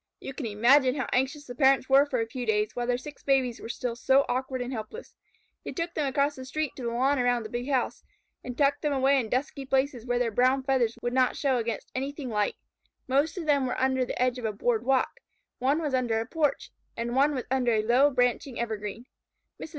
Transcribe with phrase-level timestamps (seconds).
[0.19, 3.21] You can imagine how anxious the parents were for a few days, while their six
[3.21, 5.13] babies were still so awkward and helpless.
[5.63, 8.03] They took them across the street to the lawn around the big house,
[8.43, 11.91] and tucked them away in dusky places where their brown feathers would not show against
[11.93, 12.55] anything light.
[13.07, 15.19] Most of them were under the edge of a board walk,
[15.59, 19.05] one was under a porch, and one was under a low branching evergreen.
[19.61, 19.69] Mrs.